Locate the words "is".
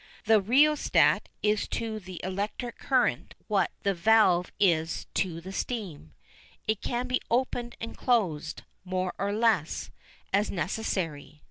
1.43-1.67, 4.59-5.05